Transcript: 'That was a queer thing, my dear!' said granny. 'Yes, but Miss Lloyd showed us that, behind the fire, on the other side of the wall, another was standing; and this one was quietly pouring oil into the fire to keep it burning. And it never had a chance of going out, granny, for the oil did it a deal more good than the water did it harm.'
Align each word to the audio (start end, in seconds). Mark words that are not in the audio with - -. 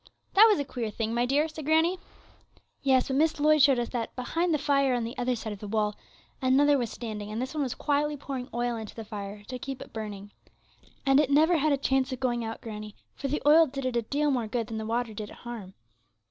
'That 0.33 0.47
was 0.47 0.57
a 0.57 0.65
queer 0.65 0.89
thing, 0.89 1.13
my 1.13 1.27
dear!' 1.27 1.47
said 1.47 1.63
granny. 1.63 1.99
'Yes, 2.81 3.07
but 3.07 3.17
Miss 3.17 3.39
Lloyd 3.39 3.61
showed 3.61 3.77
us 3.77 3.89
that, 3.89 4.15
behind 4.15 4.51
the 4.51 4.57
fire, 4.57 4.95
on 4.95 5.03
the 5.03 5.15
other 5.15 5.35
side 5.35 5.53
of 5.53 5.59
the 5.59 5.67
wall, 5.67 5.95
another 6.41 6.75
was 6.75 6.89
standing; 6.89 7.31
and 7.31 7.39
this 7.39 7.53
one 7.53 7.61
was 7.61 7.75
quietly 7.75 8.17
pouring 8.17 8.49
oil 8.51 8.77
into 8.77 8.95
the 8.95 9.05
fire 9.05 9.43
to 9.43 9.59
keep 9.59 9.79
it 9.79 9.93
burning. 9.93 10.31
And 11.05 11.19
it 11.19 11.29
never 11.29 11.57
had 11.59 11.71
a 11.71 11.77
chance 11.77 12.11
of 12.11 12.19
going 12.19 12.43
out, 12.43 12.61
granny, 12.61 12.95
for 13.15 13.27
the 13.27 13.43
oil 13.45 13.67
did 13.67 13.85
it 13.85 13.95
a 13.95 14.01
deal 14.01 14.31
more 14.31 14.47
good 14.47 14.65
than 14.65 14.79
the 14.79 14.87
water 14.87 15.13
did 15.13 15.29
it 15.29 15.35
harm.' 15.45 15.75